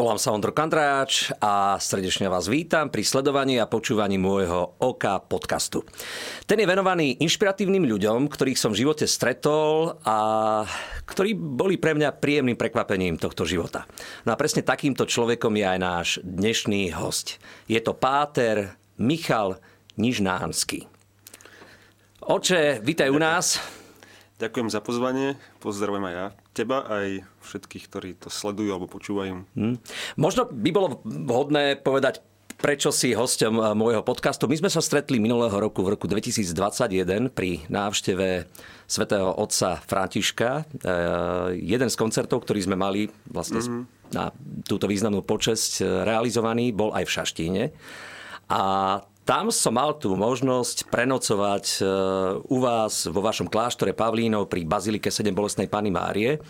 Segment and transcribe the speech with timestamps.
[0.00, 5.84] Volám sa Ondro Kandráč a srdečne vás vítam pri sledovaní a počúvaní môjho OK podcastu.
[6.48, 10.16] Ten je venovaný inšpiratívnym ľuďom, ktorých som v živote stretol a
[11.04, 13.84] ktorí boli pre mňa príjemným prekvapením tohto života.
[14.24, 17.36] No a presne takýmto človekom je aj náš dnešný host.
[17.68, 19.60] Je to páter Michal
[20.00, 20.88] Nižnánsky.
[22.24, 23.60] Oče, vítaj u nás.
[24.40, 29.46] Ďakujem za pozvanie, pozdravujem aj ja teba, aj všetkých, ktorí to sledujú alebo počúvajú.
[29.54, 29.76] Hmm.
[30.18, 32.22] Možno by bolo vhodné povedať,
[32.60, 34.44] prečo si hostom eh, môjho podcastu.
[34.46, 38.46] My sme sa stretli minulého roku, v roku 2021, pri návšteve
[38.84, 40.50] svätého otca Františka.
[40.60, 43.82] Eh, jeden z koncertov, ktorý sme mali vlastne mm-hmm.
[44.12, 44.28] na
[44.68, 47.62] túto významnú počesť eh, realizovaný, bol aj v Šaštíne.
[48.50, 48.62] A
[49.30, 51.80] tam som mal tú možnosť prenocovať e,
[52.50, 56.42] u vás vo vašom kláštore Pavlínov pri Bazilike 7 bolestnej Pany Márie.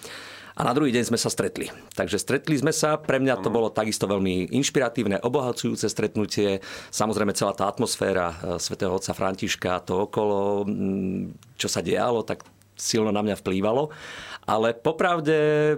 [0.57, 1.69] A na druhý deň sme sa stretli.
[1.93, 6.65] Takže stretli sme sa, pre mňa to bolo takisto veľmi inšpiratívne, obohacujúce stretnutie.
[6.89, 10.65] Samozrejme celá tá atmosféra e, svätého otca Františka, to okolo,
[11.61, 12.49] čo sa dialo, tak
[12.81, 13.93] silno na mňa vplývalo.
[14.49, 15.77] Ale popravde e,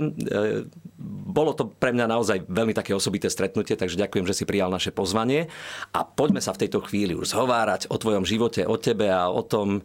[1.03, 4.95] bolo to pre mňa naozaj veľmi také osobité stretnutie, takže ďakujem, že si prijal naše
[4.95, 5.51] pozvanie.
[5.91, 9.43] A poďme sa v tejto chvíli už zhovárať o tvojom živote, o tebe a o
[9.43, 9.83] tom,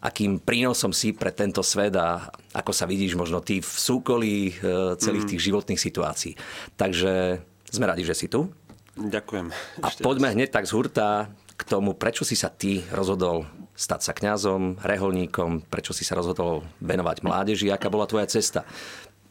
[0.00, 4.52] akým prínosom si pre tento svet a ako sa vidíš možno ty v súkolí e,
[4.96, 5.30] celých mm.
[5.34, 6.32] tých životných situácií.
[6.80, 8.48] Takže sme radi, že si tu.
[8.96, 9.52] Ďakujem.
[9.84, 13.44] A poďme hneď tak z hurta k tomu, prečo si sa ty rozhodol
[13.80, 18.68] stať sa kňazom, reholníkom, prečo si sa rozhodol venovať mládeži, aká bola tvoja cesta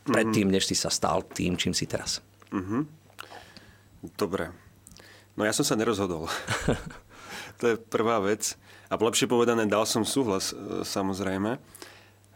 [0.10, 2.18] predtým, než si sa stal tým, čím si teraz.
[2.50, 2.82] Mm-hmm.
[4.18, 4.50] Dobre.
[5.38, 6.26] No ja som sa nerozhodol.
[7.62, 8.58] to je prvá vec.
[8.90, 11.62] A lepšie povedané, dal som súhlas, e, samozrejme.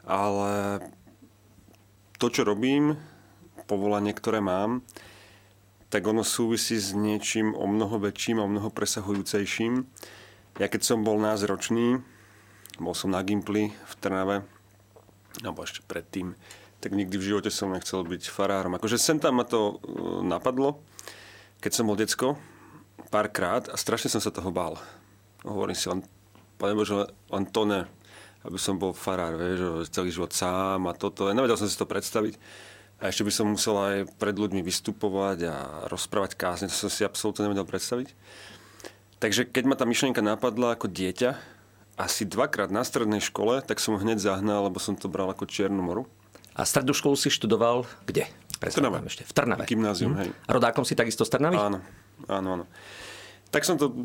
[0.05, 0.51] Ale
[2.21, 2.93] to, čo robím,
[3.65, 4.85] povolanie, ktoré mám,
[5.89, 9.87] tak ono súvisí s niečím o mnoho väčším a o mnoho presahujúcejším.
[10.61, 11.97] Ja keď som bol názročný,
[12.77, 14.45] bol som na Gimply v Trnave,
[15.41, 16.37] alebo ešte predtým,
[16.77, 18.77] tak nikdy v živote som nechcel byť farárom.
[18.77, 20.83] Akože sem tam ma to e, napadlo,
[21.63, 22.37] keď som bol decko,
[23.09, 24.77] párkrát a strašne som sa toho bál.
[25.41, 26.05] Hovorím si, len,
[26.59, 27.87] pane Bože, len to ne,
[28.43, 31.31] aby som bol farár, vieš, celý život sám a toto.
[31.31, 32.35] Nevedel som si to predstaviť.
[33.01, 35.55] A ešte by som musel aj pred ľuďmi vystupovať a
[35.91, 38.15] rozprávať kázne, to som si absolútne nevedel predstaviť.
[39.23, 41.39] Takže keď ma tá myšlienka napadla ako dieťa,
[41.95, 45.47] asi dvakrát na strednej škole, tak som ho hneď zahnal, lebo som to bral ako
[45.47, 46.03] Čiernu moru.
[46.51, 48.27] A strednú školu si študoval kde?
[48.59, 48.99] v Trnave.
[49.07, 49.23] Ešte.
[49.23, 49.63] V Trnave.
[49.63, 50.19] Gymnázium, hm.
[50.19, 50.29] hej.
[50.43, 51.55] A rodákom si takisto z Trnavy?
[51.55, 51.79] Áno,
[52.27, 52.65] áno, áno.
[53.47, 53.95] Tak som to,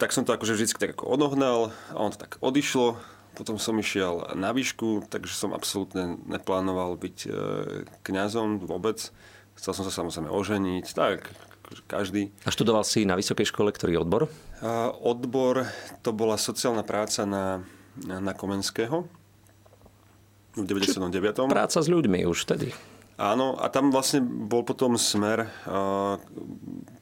[0.00, 2.96] tak som to akože vždy tak ako odohnal a on to tak odišlo.
[3.36, 7.30] Potom som išiel na výšku, takže som absolútne neplánoval byť e,
[8.08, 9.12] kňazom vôbec.
[9.56, 11.28] Chcel som sa samozrejme oženiť, tak
[11.88, 12.28] každý.
[12.44, 14.28] A študoval si na vysokej škole ktorý odbor?
[14.60, 15.66] A odbor,
[16.04, 17.64] to bola sociálna práca na,
[17.96, 19.08] na Komenského
[20.52, 21.08] v 99.
[21.32, 22.76] Čiže práca s ľuďmi už vtedy.
[23.20, 25.46] Áno, a tam vlastne bol potom smer,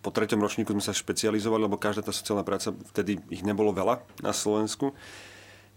[0.02, 4.02] po treťom ročníku sme sa špecializovali, lebo každá tá sociálna práca, vtedy ich nebolo veľa
[4.20, 4.92] na Slovensku,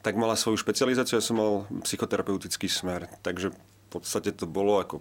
[0.03, 1.51] tak mala svoju špecializáciu, ja som mal
[1.85, 4.99] psychoterapeutický smer, takže v podstate to bolo ako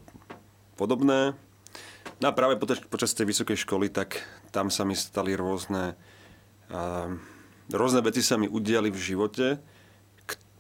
[0.77, 1.35] podobné,
[2.23, 2.55] No a práve
[2.87, 4.23] počas tej vysokej školy, tak
[4.55, 5.99] tam sa mi stali rôzne,
[6.71, 7.11] uh,
[7.71, 9.59] rôzne veci sa mi udiali v živote,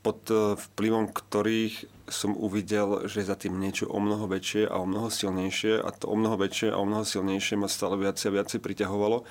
[0.02, 4.86] pod e, vplyvom ktorých som uvidel, že za tým niečo o mnoho väčšie a o
[4.86, 8.34] mnoho silnejšie a to o mnoho väčšie a o mnoho silnejšie ma stále viac a
[8.34, 9.22] viac priťahovalo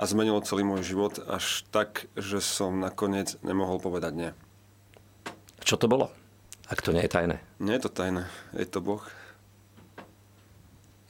[0.00, 4.30] a zmenilo celý môj život až tak, že som nakoniec nemohol povedať nie.
[5.60, 6.08] Čo to bolo?
[6.72, 7.36] Ak to nie je tajné.
[7.60, 8.24] Nie je to tajné,
[8.56, 9.04] je to Boh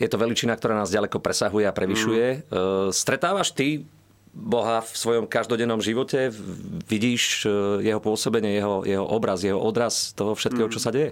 [0.01, 2.27] je to veličina, ktorá nás ďaleko presahuje a prevyšuje.
[2.49, 2.91] Mm.
[2.91, 3.85] Stretávaš ty
[4.33, 6.33] Boha v svojom každodennom živote?
[6.89, 10.85] Vidíš e, jeho pôsobenie, jeho, jeho obraz, jeho odraz toho všetkého, čo mm.
[10.89, 11.11] sa deje?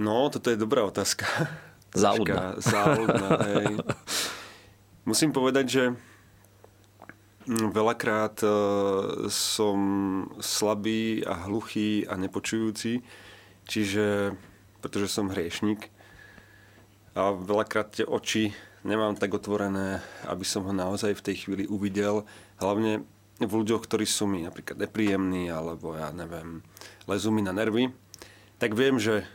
[0.00, 1.28] No, toto je dobrá otázka.
[1.92, 2.56] Záľudná.
[2.62, 3.74] Záľudná, hej.
[5.10, 5.84] Musím povedať, že
[7.44, 8.48] mm, veľakrát e,
[9.28, 9.78] som
[10.38, 13.02] slabý a hluchý a nepočujúci,
[13.66, 14.32] čiže
[14.82, 15.91] pretože som hriešnik,
[17.12, 22.24] a veľakrát tie oči nemám tak otvorené, aby som ho naozaj v tej chvíli uvidel.
[22.58, 23.04] Hlavne
[23.36, 26.62] v ľuďoch, ktorí sú mi napríklad nepríjemní, alebo ja neviem,
[27.10, 27.90] lezú mi na nervy,
[28.62, 29.26] tak viem, že e,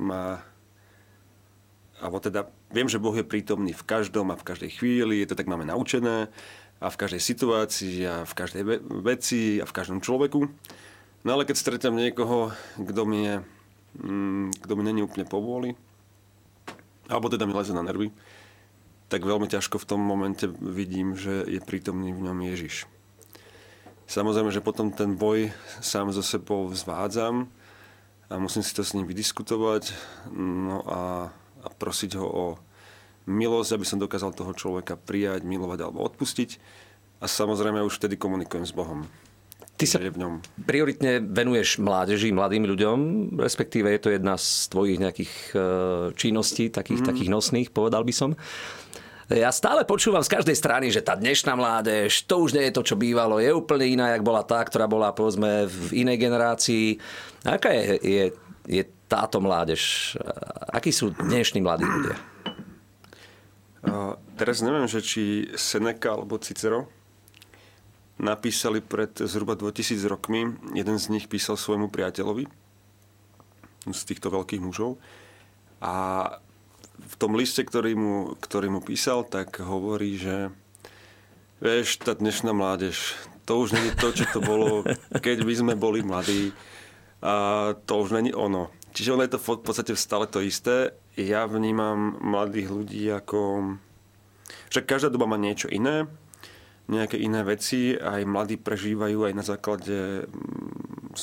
[0.00, 0.42] má
[1.98, 5.50] alebo teda viem, že Boh je prítomný v každom a v každej chvíli, to tak
[5.50, 6.30] máme naučené
[6.78, 10.46] a v každej situácii a v každej ve- veci a v každom človeku.
[11.26, 13.36] No ale keď stretám niekoho, kto mi, je,
[13.98, 15.74] mm, kto mi není úplne povôli,
[17.08, 18.12] alebo teda mi leze na nervy,
[19.08, 22.84] tak veľmi ťažko v tom momente vidím, že je prítomný v ňom Ježiš.
[24.08, 25.52] Samozrejme, že potom ten boj
[25.84, 27.48] sám zo sebou zvádzam
[28.28, 29.92] a musím si to s ním vydiskutovať
[30.32, 31.32] no a,
[31.64, 32.46] a prosiť ho o
[33.28, 36.56] milosť, aby som dokázal toho človeka prijať, milovať alebo odpustiť.
[37.20, 39.04] A samozrejme už vtedy komunikujem s Bohom.
[39.78, 40.42] Ty sa v ňom.
[40.66, 42.98] prioritne venuješ mládeži, mladým ľuďom,
[43.38, 45.58] respektíve je to jedna z tvojich nejakých e,
[46.18, 47.06] činností, takých, mm.
[47.06, 48.34] takých nosných, povedal by som.
[49.30, 52.82] Ja stále počúvam z každej strany, že tá dnešná mládež, to už nie je to,
[52.82, 56.98] čo bývalo, je úplne iná, jak bola tá, ktorá bola povedzme v inej generácii.
[57.46, 58.24] Aká je, je,
[58.66, 60.16] je táto mládež?
[60.74, 62.16] Akí sú dnešní mladí ľudia?
[63.78, 66.97] Uh, teraz neviem, že či Seneca alebo Cicero
[68.18, 70.54] napísali pred zhruba 2000 rokmi.
[70.74, 72.44] Jeden z nich písal svojmu priateľovi
[73.88, 74.98] z týchto veľkých mužov.
[75.78, 76.26] A
[76.98, 80.50] v tom liste, ktorý mu, ktorý mu písal, tak hovorí, že
[81.62, 83.14] vieš, tá dnešná mládež,
[83.46, 84.84] to už není to, čo to bolo,
[85.14, 86.52] keď my sme boli mladí.
[87.22, 88.68] A to už není ono.
[88.92, 90.92] Čiže ono je to v podstate stále to isté.
[91.14, 93.72] Ja vnímam mladých ľudí ako...
[94.68, 96.04] Však každá doba má niečo iné,
[96.88, 97.94] nejaké iné veci.
[97.94, 101.14] Aj mladí prežívajú aj na základe mm,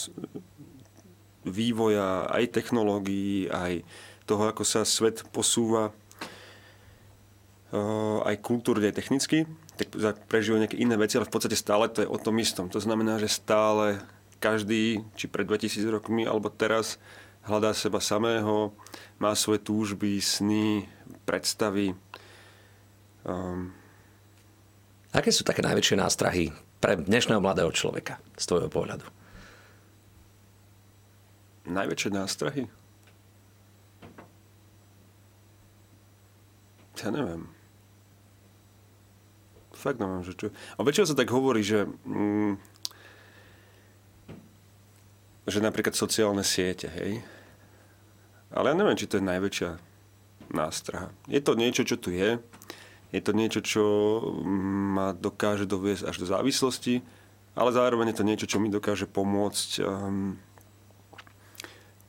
[1.45, 3.81] vývoja, aj technológií, aj
[4.25, 5.93] toho, ako sa svet posúva
[8.25, 9.43] aj kultúrne, aj technicky,
[9.75, 9.91] tak
[10.31, 12.71] prežívajú nejaké iné veci, ale v podstate stále to je o tom istom.
[12.71, 13.99] To znamená, že stále
[14.39, 17.01] každý, či pred 2000 rokmi, alebo teraz,
[17.43, 18.71] hľadá seba samého,
[19.19, 20.87] má svoje túžby, sny,
[21.27, 21.97] predstavy.
[23.25, 23.84] Um.
[25.15, 26.51] Aké sú také najväčšie nástrahy
[26.83, 29.07] pre dnešného mladého človeka z tvojho pohľadu?
[31.71, 32.67] Najväčšie nástrahy?
[36.99, 37.47] Ja neviem.
[39.71, 40.51] Fakt neviem, že čo...
[40.75, 41.87] A väčšinou sa tak hovorí, že...
[42.03, 42.59] Mm,
[45.47, 47.23] že napríklad sociálne siete, hej.
[48.51, 49.79] Ale ja neviem, či to je najväčšia
[50.51, 51.07] nástraha.
[51.31, 52.35] Je to niečo, čo tu je.
[53.15, 53.83] Je to niečo, čo
[54.91, 56.99] ma dokáže doviesť až do závislosti,
[57.55, 60.35] ale zároveň je to niečo, čo mi dokáže pomôcť um,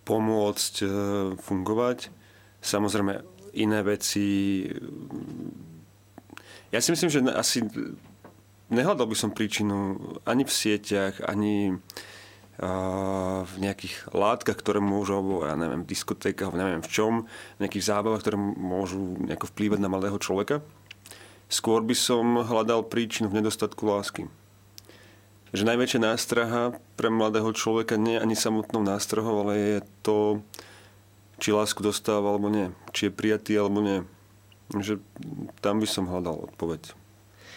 [0.02, 0.90] pomôcť uh,
[1.38, 2.10] fungovať.
[2.58, 3.22] Samozrejme,
[3.54, 4.66] iné veci.
[6.74, 7.62] Ja si myslím, že asi
[8.68, 11.78] nehľadal by som príčinu ani v sieťach, ani
[12.56, 17.84] v nejakých látkach, ktoré môžu, alebo ja neviem, v diskotékach, neviem v čom, v nejakých
[17.92, 20.64] zábavách, ktoré môžu nejako vplývať na mladého človeka.
[21.46, 24.26] Skôr by som hľadal príčinu v nedostatku lásky.
[25.54, 26.62] Že najväčšia nástraha
[26.98, 30.42] pre mladého človeka nie je ani samotnou nástrahou, ale je to,
[31.38, 32.74] či lásku dostáva alebo nie.
[32.90, 34.02] Či je prijatý alebo nie.
[34.74, 34.98] Že
[35.62, 36.98] tam by som hľadal odpoveď.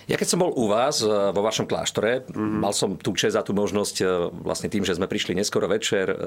[0.10, 2.62] Ja keď som bol u vás e, vo vašom kláštore, mm-hmm.
[2.66, 4.06] mal som tú čest a tú možnosť e,
[4.42, 6.18] vlastne tým, že sme prišli neskoro večer e,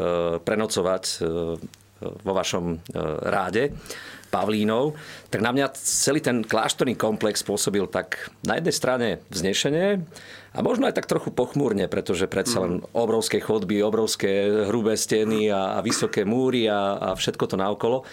[0.42, 1.04] prenocovať
[2.02, 2.82] vo vašom
[3.22, 3.78] ráde
[4.32, 4.96] Pavlínov,
[5.28, 10.00] tak na mňa celý ten kláštorný komplex pôsobil tak na jednej strane vznešenie
[10.56, 12.96] a možno aj tak trochu pochmúrne, pretože predsa len mhm.
[12.96, 18.08] obrovské chodby, obrovské hrubé steny a, a vysoké múry a, a všetko to naokolo.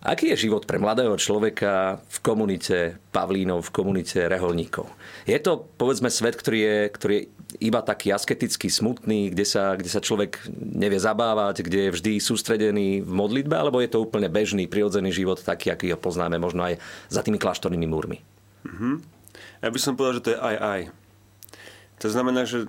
[0.00, 4.88] Aký je život pre mladého človeka v komunite Pavlínov, v komunite reholníkov?
[5.28, 7.24] Je to, povedzme, svet, ktorý je, ktorý je
[7.60, 13.04] iba taký asketický, smutný, kde sa, kde sa človek nevie zabávať, kde je vždy sústredený
[13.04, 16.80] v modlitbe, alebo je to úplne bežný, prirodzený život, taký, aký ho poznáme možno aj
[17.12, 18.24] za tými kláštornými múrmi?
[18.64, 18.94] Mm-hmm.
[19.60, 20.80] Ja by som povedal, že to je aj aj.
[22.00, 22.68] To znamená, že e,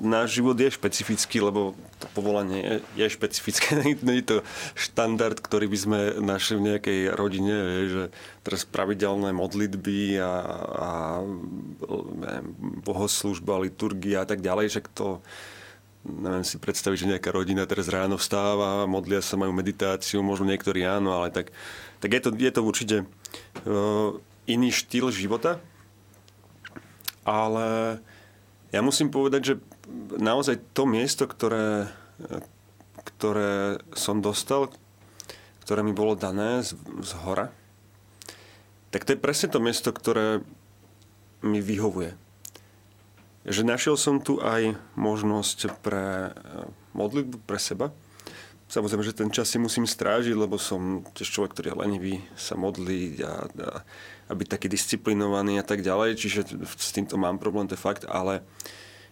[0.00, 3.76] náš život je špecifický, lebo to povolanie je, špecifické.
[3.84, 4.36] Nie je to
[4.72, 8.02] štandard, ktorý by sme našli v nejakej rodine, že
[8.40, 10.32] teraz pravidelné modlitby a,
[10.64, 10.90] a
[12.24, 12.46] neviem,
[12.80, 15.20] bohoslužba, liturgia a tak ďalej, však to
[16.04, 20.84] neviem si predstaviť, že nejaká rodina teraz ráno vstáva, modlia sa, majú meditáciu, možno niektorí
[20.84, 21.48] áno, ale tak,
[22.00, 22.96] tak je, to, je to určite
[23.64, 24.12] uh,
[24.44, 25.64] iný štýl života,
[27.24, 27.98] ale
[28.74, 29.54] ja musím povedať, že
[30.18, 31.86] naozaj to miesto, ktoré,
[33.14, 34.74] ktoré som dostal,
[35.62, 36.74] ktoré mi bolo dané z,
[37.06, 37.54] z hora,
[38.90, 40.42] tak to je presne to miesto, ktoré
[41.46, 42.18] mi vyhovuje.
[43.46, 46.34] Že našiel som tu aj možnosť pre
[46.98, 47.94] modlitbu pre seba.
[48.64, 52.56] Samozrejme, že ten čas si musím strážiť, lebo som tiež človek, ktorý je lenivý sa
[52.56, 53.70] modliť a, a
[54.28, 58.08] a byť taký disciplinovaný a tak ďalej, čiže s týmto mám problém, to je fakt,
[58.08, 58.40] ale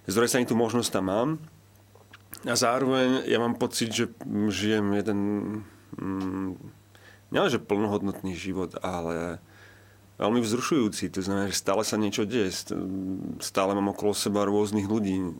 [0.08, 1.28] z druhej strany tú možnosť tam mám
[2.48, 4.08] a zároveň ja mám pocit, že
[4.48, 5.18] žijem jeden
[6.00, 6.56] mm,
[7.28, 9.36] nielenže plnohodnotný život, ale
[10.16, 11.12] veľmi vzrušujúci.
[11.12, 12.50] To znamená, že stále sa niečo deje.
[13.44, 15.36] Stále mám okolo seba rôznych ľudí.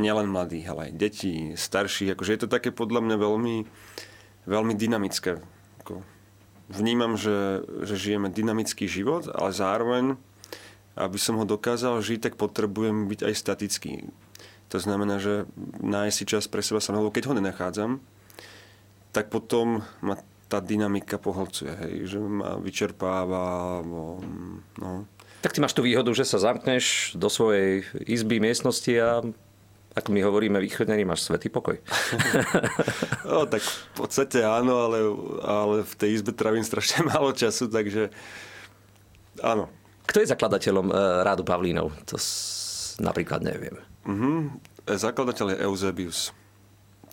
[0.00, 2.16] Nielen mladých, ale aj detí, starších.
[2.16, 3.56] Akože je to také podľa mňa veľmi,
[4.48, 5.40] veľmi dynamické.
[5.84, 6.00] Ako
[6.72, 10.16] vnímam, že, že žijeme dynamický život, ale zároveň,
[10.96, 13.94] aby som ho dokázal žiť, tak potrebujem byť aj statický.
[14.72, 15.44] To znamená, že
[15.84, 18.00] nájsť si čas pre seba samého, keď ho nenachádzam,
[19.12, 20.16] tak potom ma
[20.48, 23.80] tá dynamika pohlcuje, hej, že ma vyčerpáva.
[23.84, 24.20] Bo,
[24.80, 25.04] no.
[25.44, 29.24] Tak ty máš tú výhodu, že sa zamkneš do svojej izby, miestnosti a
[29.92, 31.76] ako my hovoríme východňari, máš svetý pokoj.
[33.28, 34.98] no, tak v podstate áno, ale,
[35.44, 38.08] ale v tej izbe trávim strašne málo času, takže
[39.44, 39.68] áno.
[40.08, 41.92] Kto je zakladateľom uh, rádu Pavlínov?
[42.08, 43.76] To s, napríklad neviem.
[44.08, 44.50] Uh-huh.
[44.88, 46.34] Zakladateľ je Eusebius.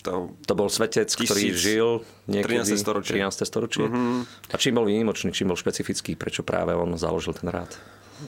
[0.08, 1.90] To, to bol svetec, ktorý žil
[2.32, 2.80] niekedy 13.
[2.80, 3.20] storočie.
[3.20, 3.44] 13.
[3.44, 3.84] storočie.
[3.84, 4.48] Mm-hmm.
[4.48, 7.76] A čím bol výnimočný, čím bol špecifický, prečo práve on založil ten rád?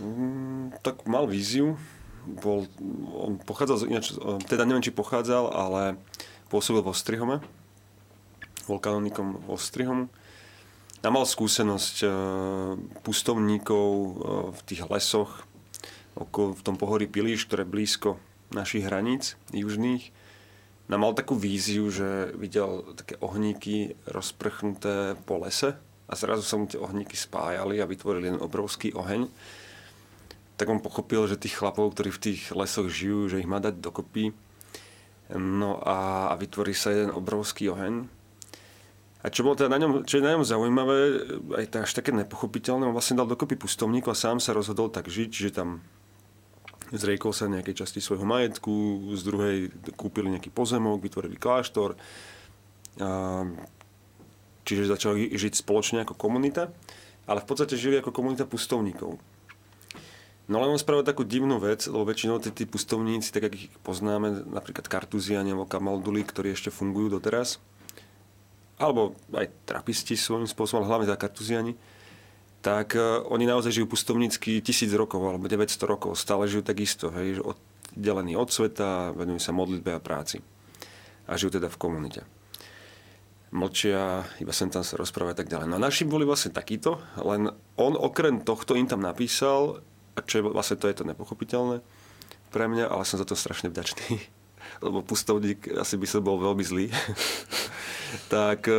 [0.04, 1.80] Mm, tak mal víziu.
[2.26, 2.70] Bol,
[3.16, 4.14] on pochádzal, ináč,
[4.46, 5.82] teda neviem, či pochádzal, ale
[6.48, 7.42] pôsobil vo Strihome.
[8.70, 10.12] Bol kanonikom vo Strihom.
[11.02, 12.08] A mal skúsenosť e,
[13.02, 14.12] pustovníkov e,
[14.54, 15.50] v tých lesoch
[16.14, 18.10] okolo, v tom pohorí Pilíš, ktoré je blízko
[18.54, 20.14] našich hraníc južných
[20.92, 25.80] no mal takú víziu, že videl také ohníky rozprchnuté po lese
[26.12, 29.32] a zrazu sa mu tie ohníky spájali a vytvorili jeden obrovský oheň.
[30.62, 33.82] Tak on pochopil, že tých chlapov, ktorí v tých lesoch žijú, že ich má dať
[33.82, 34.30] dokopy.
[35.34, 38.06] No a, a vytvorí sa jeden obrovský oheň.
[39.22, 40.98] A čo, bolo teda na ňom, čo je na ňom zaujímavé,
[41.66, 45.30] aj až také nepochopiteľné, on vlastne dal dokopy pustovníkov a sám sa rozhodol tak žiť,
[45.34, 45.82] že tam
[46.94, 49.58] zriekol sa nejakej časti svojho majetku, z druhej
[49.98, 51.98] kúpili nejaký pozemok, vytvorili kláštor.
[54.62, 56.70] Čiže začali žiť spoločne ako komunita,
[57.26, 59.18] ale v podstate žili ako komunita pustovníkov.
[60.52, 63.72] No ale on spravil takú divnú vec, lebo väčšinou tí, tí pustovníci, tak ako ich
[63.88, 67.64] poznáme, napríklad kartuziani alebo kamalduli, ktorí ešte fungujú doteraz,
[68.76, 71.80] alebo aj trapisti svojím spôsobom, hlavne za kartuziani,
[72.60, 76.20] tak e, oni naozaj žijú pustovnícky tisíc rokov alebo 900 rokov.
[76.20, 80.44] Stále žijú takisto, hej, oddelení od sveta, venujú sa modlitbe a práci.
[81.32, 82.28] A žijú teda v komunite.
[83.56, 85.68] Mlčia, iba sem tam sa rozprávajú a tak ďalej.
[85.72, 89.84] No a naši boli vlastne takíto, len on okrem tohto im tam napísal,
[90.26, 91.80] čo je vlastne to je to nepochopiteľné
[92.52, 94.20] pre mňa, ale som za to strašne vďačný,
[94.86, 96.86] lebo pustovník asi by som bol veľmi zlý.
[98.34, 98.76] tak e,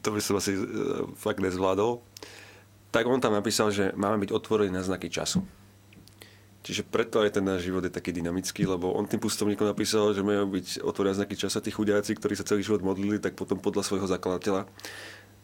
[0.00, 0.62] to by som asi e,
[1.20, 2.00] fakt nezvládol
[2.88, 5.44] tak on tam napísal, že máme byť otvorení na znaky času.
[6.64, 10.24] Čiže preto aj ten náš život je taký dynamický, lebo on tým pustovníkom napísal, že
[10.24, 11.64] majú byť otvorení na znaky času.
[11.64, 14.68] Tí chudiaci, ktorí sa celý život modlili, tak potom podľa svojho zakladateľa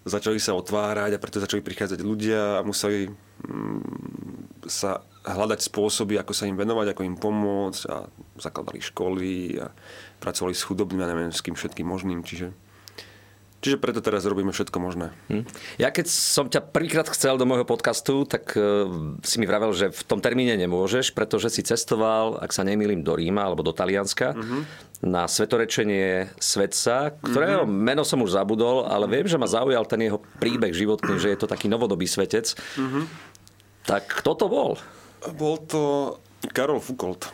[0.05, 6.33] začali sa otvárať a preto začali prichádzať ľudia a museli mm, sa hľadať spôsoby, ako
[6.37, 8.05] sa im venovať, ako im pomôcť a
[8.37, 9.73] zakladali školy a
[10.21, 12.21] pracovali s chudobným a neviem s kým všetkým možným.
[12.21, 12.53] Čiže
[13.65, 15.17] Čiže preto teraz robíme všetko možné.
[15.33, 15.49] Hm.
[15.81, 18.85] Ja keď som ťa prvýkrát chcel do môjho podcastu, tak uh,
[19.25, 23.17] si mi vravel, že v tom termíne nemôžeš, pretože si cestoval, ak sa nemýlim, do
[23.17, 24.69] Ríma alebo do Talianska uh-huh.
[25.05, 27.71] Na svetorečenie svetca, ktorého uh-huh.
[27.71, 31.39] meno som už zabudol, ale viem, že ma zaujal ten jeho príbeh životný, že je
[31.39, 32.57] to taký novodobý svetec.
[32.81, 33.05] Uh-huh.
[33.85, 34.71] Tak kto to bol?
[35.37, 36.17] Bol to
[36.51, 37.29] Karol Foucault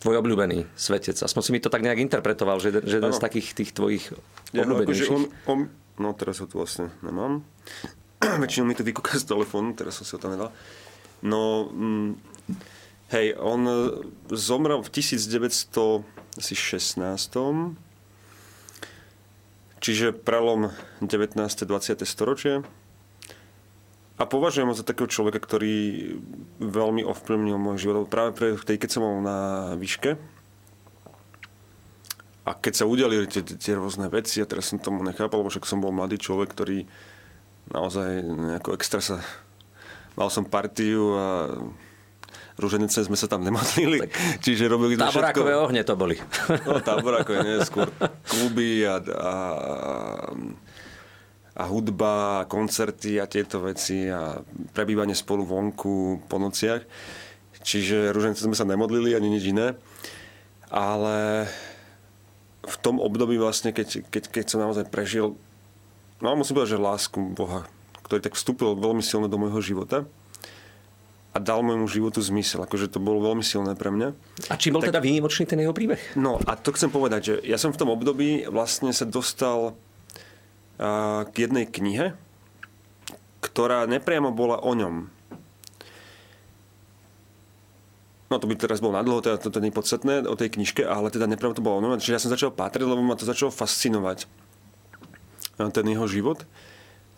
[0.00, 1.20] tvoj obľúbený svetec.
[1.20, 4.16] Aspoň si mi to tak nejak interpretoval, že, že jeden z takých tých tvojich
[4.56, 5.12] ja, obľúbenejších.
[5.12, 5.60] Akože on, on,
[6.00, 7.44] no teraz ho tu vlastne nemám.
[8.42, 10.48] Väčšinou mi to vykúka z telefónu, teraz som si ho tam nedal.
[11.20, 12.10] No, mm,
[13.10, 13.74] hej, on e,
[14.32, 16.06] zomrel v 1916.
[19.80, 21.36] Čiže prelom 19.
[21.40, 22.04] 20.
[22.06, 22.62] storočie.
[24.20, 26.12] A považujem ho za takého človeka, ktorý
[26.60, 28.04] veľmi ovplyvnil môj život.
[28.12, 30.20] Práve pre tej, keď som bol na výške,
[32.44, 35.68] a keď sa udiali tie, tie rôzne veci, a teraz som tomu nechápal, lebo však
[35.68, 36.88] som bol mladý človek, ktorý
[37.70, 39.22] naozaj nejako extra sa...
[40.18, 41.26] Mal som partiu a
[42.60, 44.04] rúženece sme sa tam nemodlili.
[44.04, 44.12] Tak
[44.44, 45.42] čiže robili sme všetko...
[45.66, 46.20] ohne to boli.
[46.68, 47.88] No, táborákové, nie, skôr
[48.28, 49.34] kluby a, a
[51.60, 54.40] a hudba, a koncerty a tieto veci a
[54.72, 56.80] prebývanie spolu vonku po nociach.
[57.60, 59.76] Čiže rúžence sme sa nemodlili ani nič iné.
[60.72, 61.50] Ale
[62.64, 65.36] v tom období vlastne, keď, keď, keď som naozaj prežil,
[66.24, 67.68] no musím povedať, že lásku Boha,
[68.08, 70.08] ktorý tak vstúpil veľmi silno do môjho života
[71.30, 72.66] a dal môjmu životu zmysel.
[72.66, 74.08] Akože to bolo veľmi silné pre mňa.
[74.50, 76.18] A čím bol tak, teda výnimočný ten jeho príbeh?
[76.18, 79.78] No a to chcem povedať, že ja som v tom období vlastne sa dostal
[81.24, 82.18] k jednej knihe,
[83.44, 85.06] ktorá nepriamo bola o ňom.
[88.30, 91.26] No to by teraz bolo nadlho, teda toto je podstatné o tej knižke, ale teda
[91.26, 91.98] nepriamo to bolo o ňom.
[91.98, 94.26] Čiže ja som začal pátrať, lebo ma to začalo fascinovať
[95.58, 96.46] ten jeho život.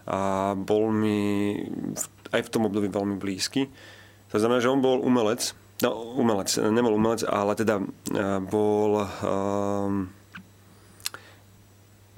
[0.02, 1.54] A bol mi
[2.35, 3.71] aj v tom období veľmi blízky.
[4.33, 5.53] To znamená, že on bol umelec,
[5.85, 7.85] no umelec, nebol umelec, ale teda
[8.49, 9.05] bol...
[9.21, 10.09] Um,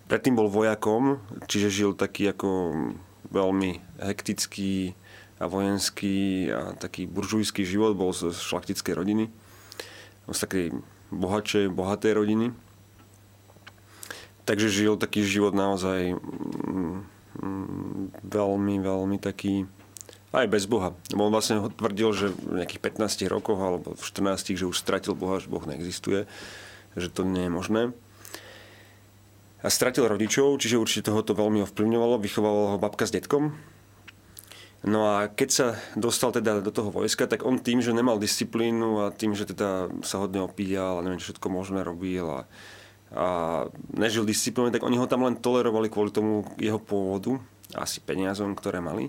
[0.06, 1.18] predtým bol vojakom,
[1.50, 2.76] čiže žil taký ako
[3.34, 4.94] veľmi hektický
[5.42, 9.24] a vojenský a taký buržujský život, bol z šlachtickej rodiny.
[10.30, 10.66] Z takej
[11.10, 12.46] bohatšej, bohatej rodiny.
[14.44, 16.96] Takže žil taký život naozaj mm,
[17.42, 19.64] mm, veľmi, veľmi taký
[20.34, 20.92] aj bez Boha.
[21.14, 25.38] On vlastne tvrdil, že v nejakých 15 rokoch alebo v 14, že už stratil Boha,
[25.38, 26.26] že Boh neexistuje,
[26.98, 27.82] že to nie je možné
[29.64, 32.20] a stratil rodičov, čiže určite toho to veľmi ovplyvňovalo.
[32.20, 33.56] Vychovalo ho babka s detkom.
[34.84, 39.08] No a keď sa dostal teda do toho vojska, tak on tým, že nemal disciplínu
[39.08, 42.40] a tým, že teda sa hodne opíjal a neviem, čo všetko možné robil a,
[43.16, 43.26] a
[43.96, 47.40] nežil disciplínu, tak oni ho tam len tolerovali kvôli tomu jeho pôvodu,
[47.72, 49.08] asi peniazom, ktoré mali.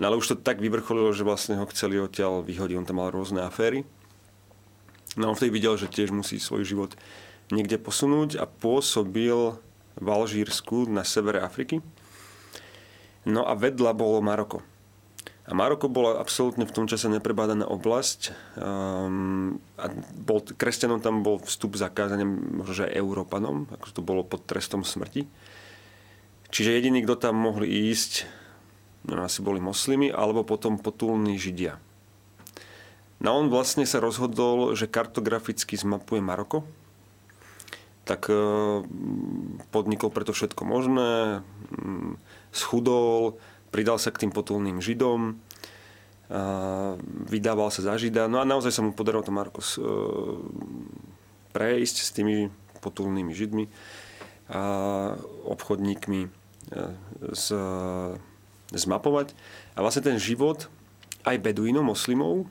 [0.00, 2.76] No ale už to tak vyvrcholilo, že vlastne ho chceli odtiaľ vyhodiť.
[2.80, 3.84] On tam mal rôzne aféry.
[5.20, 6.96] No on vtedy videl, že tiež musí svoj život
[7.52, 9.60] niekde posunúť a pôsobil
[10.00, 11.84] v Alžírsku na severe Afriky.
[13.28, 14.64] No a vedľa bolo Maroko.
[15.44, 18.32] A Maroko bola absolútne v tom čase neprebádaná oblasť.
[18.56, 24.22] Um, a bol, kresťanom tam bol vstup zakázaný, možno že aj Európanom, ako to bolo
[24.24, 25.26] pod trestom smrti.
[26.54, 28.39] Čiže jediní, kto tam mohli ísť,
[29.08, 31.80] asi boli moslimy, alebo potom potulní židia.
[33.20, 36.64] No on vlastne sa rozhodol, že kartograficky zmapuje Maroko
[38.10, 38.34] tak e,
[39.70, 41.46] podnikol preto všetko možné,
[42.50, 43.38] schudol,
[43.70, 45.38] pridal sa k tým potulným židom,
[47.26, 48.30] vydával sa za žida.
[48.30, 49.82] No a naozaj sa mu podarilo to Markus e,
[51.54, 52.50] prejsť s tými
[52.82, 53.70] potulnými židmi
[54.50, 54.62] a
[55.46, 56.28] obchodníkmi e,
[57.30, 57.46] z,
[58.74, 59.34] zmapovať.
[59.74, 60.70] A vlastne ten život
[61.26, 62.48] aj beduínov, moslimov,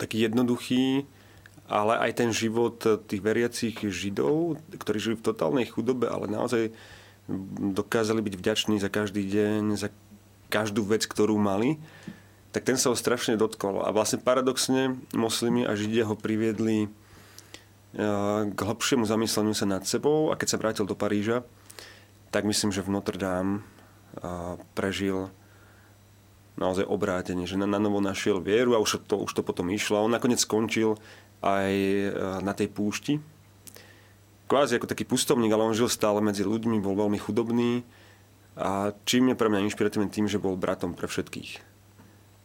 [0.00, 1.06] taký jednoduchý,
[1.68, 2.76] ale aj ten život
[3.08, 6.74] tých veriacich židov, ktorí žili v totálnej chudobe, ale naozaj
[7.72, 9.88] dokázali byť vďační za každý deň, za
[10.52, 11.80] každú vec, ktorú mali,
[12.52, 13.82] tak ten sa ho strašne dotkol.
[13.82, 16.88] A vlastne paradoxne moslimi a židia ho priviedli e,
[18.52, 21.42] k hlbšiemu zamysleniu sa nad sebou a keď sa vrátil do Paríža,
[22.28, 23.64] tak myslím, že v Notre Dame
[24.74, 25.32] prežil
[26.54, 29.98] naozaj obrátenie, že na, na novo našiel vieru a už to, už to potom išlo.
[29.98, 30.94] A on nakoniec skončil
[31.42, 32.08] aj e,
[32.40, 33.18] na tej púšti.
[34.46, 37.82] Kvázi ako taký pustovník, ale on žil stále medzi ľuďmi, bol veľmi chudobný
[38.54, 41.58] a čím je pre mňa inšpiratívny tým, že bol bratom pre všetkých.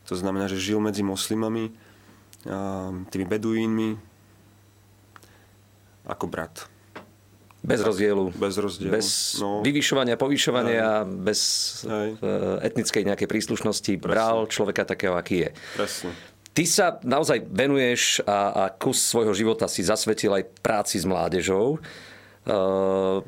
[0.10, 1.70] To znamená, že žil medzi moslimami,
[3.14, 4.00] tými beduínmi
[6.10, 6.66] ako brat.
[7.60, 8.32] Bez rozdielu.
[8.40, 8.94] Bez rozdielu.
[8.96, 9.60] Bez no.
[9.60, 11.12] vyvyšovania, povyšovania, Aj.
[11.12, 11.40] bez
[11.84, 12.10] Aj.
[12.16, 13.94] E, etnickej nejakej príslušnosti.
[14.00, 14.16] Presne.
[14.16, 15.50] Bral človeka takého, aký je.
[15.76, 16.12] Presne.
[16.56, 21.80] Ty sa naozaj venuješ a, a kus svojho života si zasvetil aj práci s mládežou.
[22.50, 23.22] Uh,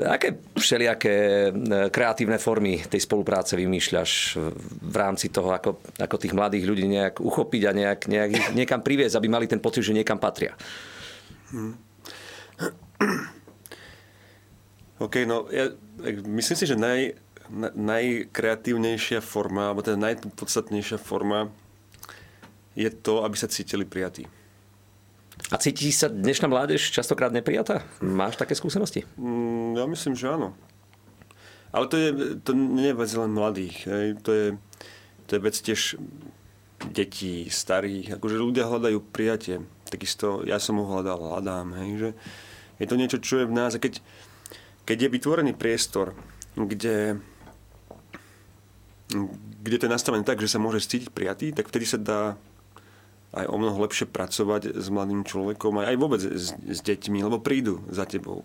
[0.00, 4.40] aké všelijaké e, kreatívne formy tej spolupráce vymýšľaš
[4.80, 9.18] v rámci toho, ako, ako tých mladých ľudí nejak uchopiť a nejak, nejak niekam priviesť,
[9.20, 10.56] aby mali ten pocit, že niekam patria?
[11.52, 11.76] Hmm.
[15.02, 15.74] OK, no ja
[16.30, 17.18] myslím si, že naj,
[17.74, 21.50] najkreatívnejšia forma, alebo teda najpodstatnejšia forma
[22.78, 24.30] je to, aby sa cítili prijatí.
[25.50, 27.84] A cíti sa dnešná mládež častokrát neprijatá?
[27.98, 29.04] Máš také skúsenosti?
[29.18, 30.54] Mm, ja myslím, že áno.
[31.72, 32.10] Ale to, je,
[32.40, 33.76] to nie je vec len mladých.
[33.88, 34.06] Hej.
[34.22, 34.46] To, je,
[35.28, 35.80] to je vec tiež
[36.92, 38.20] detí, starých.
[38.20, 39.64] Akože ľudia hľadajú prijatie.
[39.88, 41.68] Takisto ja som ho hľadal, hľadám.
[41.80, 42.08] Hej, že
[42.80, 43.72] je to niečo, čo je v nás.
[43.76, 44.04] A keď,
[44.84, 46.14] keď je vytvorený priestor,
[46.56, 47.20] kde
[49.62, 52.20] kde to je nastavené tak, že sa môže cítiť prijatý, tak vtedy sa dá
[53.32, 57.40] aj o mnoho lepšie pracovať s mladým človekom, aj, aj vôbec s, s deťmi, lebo
[57.40, 58.44] prídu za tebou.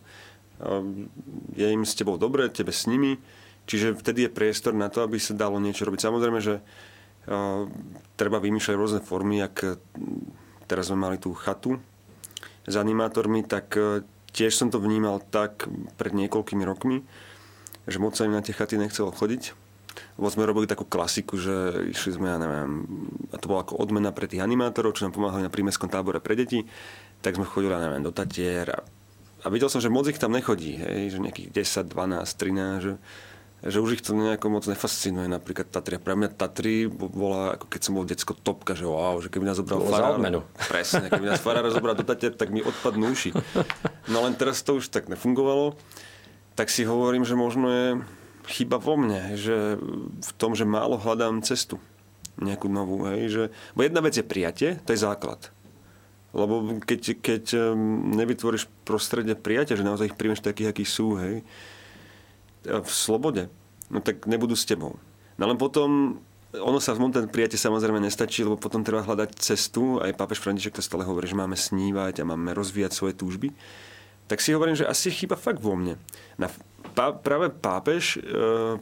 [1.53, 3.19] Je im s tebou dobre, tebe s nimi,
[3.67, 6.07] čiže vtedy je priestor na to, aby sa dalo niečo robiť.
[6.07, 7.67] Samozrejme, že uh,
[8.15, 9.79] treba vymýšľať rôzne formy, ak
[10.71, 11.79] teraz sme mali tú chatu
[12.63, 13.75] s animátormi, tak
[14.37, 15.65] tiež som to vnímal tak
[15.97, 17.01] pred niekoľkými rokmi,
[17.89, 19.57] že moc sa im na tie chaty nechcelo chodiť.
[20.21, 22.85] Lebo sme robili takú klasiku, že išli sme, ja neviem,
[23.33, 26.37] a to bolo ako odmena pre tých animátorov, čo nám pomáhali na prímeskom tábore pre
[26.37, 26.61] deti,
[27.25, 28.85] tak sme chodili, ja neviem, do Tatier a
[29.45, 32.93] a videl som, že moc ich tam nechodí, hej, že nejakých 10, 12, 13, že,
[33.65, 35.25] že už ich to nejako moc nefascinuje.
[35.25, 35.97] Napríklad Tatry.
[35.97, 39.57] Pre mňa Tatry bola, ako keď som bol decko, topka, že wow, že keby nás
[39.57, 40.21] zobral farár.
[40.71, 43.33] Presne, keby nás farár zobral do Tatier, tak mi odpadnú uši.
[44.13, 45.73] No len teraz to už tak nefungovalo.
[46.53, 47.87] Tak si hovorím, že možno je
[48.53, 49.81] chyba vo mne, že
[50.21, 51.81] v tom, že málo hľadám cestu
[52.37, 53.09] nejakú novú.
[53.09, 53.43] Hej, že,
[53.73, 55.49] bo jedna vec je prijatie, to je základ.
[56.37, 57.43] Lebo keď, keď
[58.13, 61.41] nevytvoríš prostredie prijatia, že naozaj ich príjmeš takých, akí sú, hej,
[62.67, 63.47] v slobode,
[63.87, 64.99] no tak nebudú s tebou.
[65.39, 66.19] No len potom
[66.55, 69.99] ono sa v ten prijatie samozrejme nestačí, lebo potom treba hľadať cestu.
[69.99, 73.51] Aj pápež František to stále hovorí, že máme snívať a máme rozvíjať svoje túžby.
[74.31, 75.99] Tak si hovorím, že asi chyba fakt vo mne.
[76.39, 76.47] Na,
[76.95, 78.79] pá, práve pápež e,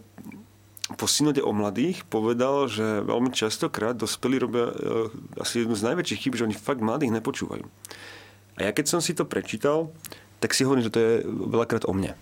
[0.94, 5.10] po synode o mladých povedal, že veľmi častokrát dospelí robia uh,
[5.42, 7.66] asi jednu z najväčších chyb, že oni fakt mladých nepočúvajú.
[8.62, 9.90] A ja keď som si to prečítal,
[10.38, 12.14] tak si hovorím, že to je veľakrát o mne.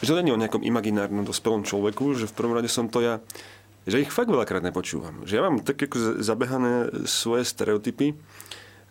[0.00, 3.20] Že to je o nejakom imaginárnom dospelom človeku, že v prvom rade som to ja,
[3.84, 5.24] že ich fakt veľakrát nepočúvam.
[5.28, 8.16] Že ja mám tak ako zabehané svoje stereotypy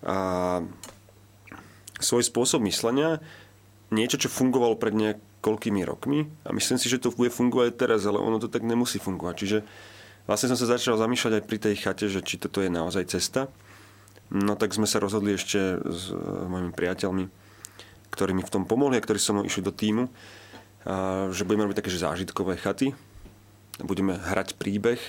[0.05, 0.61] a
[1.99, 3.19] svoj spôsob myslenia,
[3.89, 8.03] niečo, čo fungovalo pred nejak, koľkými rokmi a myslím si, že to bude fungovať teraz,
[8.03, 9.35] ale ono to tak nemusí fungovať.
[9.39, 9.57] Čiže
[10.27, 13.47] vlastne som sa začal zamýšľať aj pri tej chate, že či toto je naozaj cesta.
[14.29, 17.25] No tak sme sa rozhodli ešte s e, mojimi priateľmi,
[18.13, 20.11] ktorí mi v tom pomohli a ktorí so mnou išli do týmu,
[21.29, 22.97] že budeme robiť také že zážitkové chaty.
[23.79, 24.99] Budeme hrať príbeh,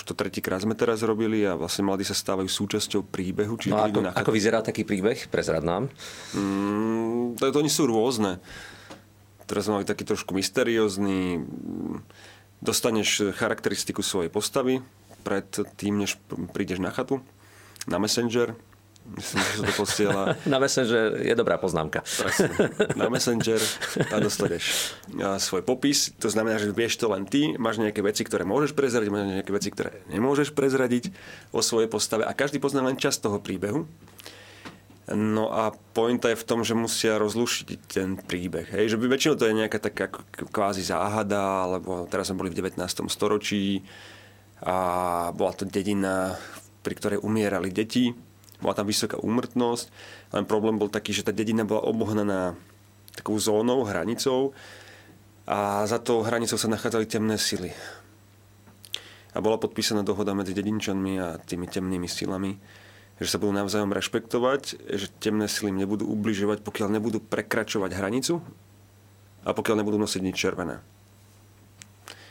[0.00, 3.58] už to tretíkrát sme teraz robili a vlastne mladí sa stávajú súčasťou príbehu.
[3.58, 5.28] Čiže no ako, na ako vyzerá taký príbeh?
[5.28, 5.90] Prezrad nám.
[6.32, 8.38] Mm, to, to oni sú rôzne.
[9.44, 11.42] Teraz sme mali taký trošku mysteriózny.
[12.64, 14.80] Dostaneš charakteristiku svojej postavy
[15.26, 16.16] pred tým, než
[16.56, 17.20] prídeš na chatu,
[17.84, 18.56] na Messenger.
[19.10, 20.22] Myslím, že sa to posiela.
[20.52, 22.06] Na Messenger je dobrá poznámka.
[22.06, 22.50] Presne.
[22.94, 23.60] Na Messenger
[24.10, 24.94] a dostaneš
[25.42, 26.14] svoj popis.
[26.22, 27.58] To znamená, že vieš to len ty.
[27.58, 31.10] Máš nejaké veci, ktoré môžeš prezradiť, máš nejaké veci, ktoré nemôžeš prezradiť
[31.50, 32.22] o svojej postave.
[32.22, 33.90] A každý pozná len časť toho príbehu.
[35.10, 38.70] No a pointa je v tom, že musia rozlušiť ten príbeh.
[38.70, 38.94] Hej?
[38.94, 42.78] Že by väčšinou to je nejaká taká kvázi záhada, alebo teraz sme boli v 19.
[43.10, 43.82] storočí
[44.62, 44.78] a
[45.34, 46.38] bola to dedina,
[46.86, 48.14] pri ktorej umierali deti.
[48.60, 49.88] Bola tam vysoká úmrtnosť,
[50.36, 52.56] len problém bol taký, že tá dedina bola obohnaná
[53.16, 54.52] takou zónou, hranicou
[55.48, 57.72] a za tou hranicou sa nachádzali temné sily.
[59.34, 62.58] A bola podpísaná dohoda medzi dedinčanmi a tými temnými silami,
[63.20, 64.62] že sa budú navzájom rešpektovať,
[64.96, 68.44] že temné sily nebudú ubližovať, pokiaľ nebudú prekračovať hranicu
[69.44, 70.82] a pokiaľ nebudú nosiť nič červené.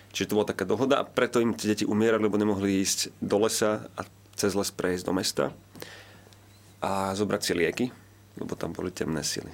[0.10, 3.38] Čiže to bola taká dohoda a preto im tie deti umierali, lebo nemohli ísť do
[3.46, 5.46] lesa a cez les prejsť do mesta
[6.80, 7.86] a zobrať si lieky,
[8.40, 9.52] lebo tam boli temné sily.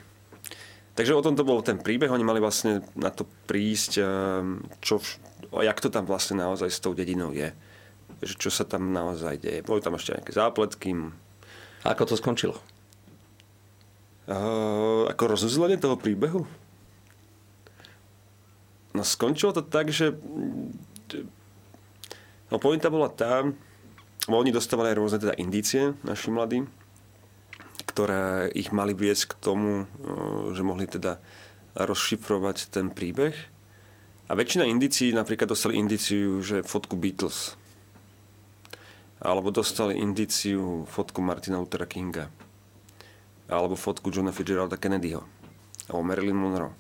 [0.96, 2.08] Takže o tom to bol ten príbeh.
[2.08, 5.04] Oni mali vlastne na to prísť, ehm, čo,
[5.52, 7.52] jak to tam vlastne naozaj s tou dedinou je.
[8.24, 9.60] Že čo sa tam naozaj deje.
[9.68, 10.96] Boli tam ešte nejaké zápletky,
[11.86, 12.58] a ako to skončilo?
[14.26, 16.50] Uh, ako rozuzlenie toho príbehu?
[18.98, 20.18] No skončilo to tak, že
[22.50, 23.46] no pointa bola tá,
[24.26, 26.66] oni dostávali rôzne teda indície, naši mladí,
[27.96, 29.88] ktoré ich mali viesť k tomu,
[30.52, 31.24] že mohli teda
[31.80, 33.32] rozšifrovať ten príbeh.
[34.28, 37.56] A väčšina indícií, napríklad dostali indíciu, že fotku Beatles
[39.26, 42.30] alebo dostali indíciu fotku Martina Luthera Kinga.
[43.50, 45.26] Alebo fotku Johna Fitzgeralda Kennedyho.
[45.90, 46.78] Alebo Marilyn Monroe.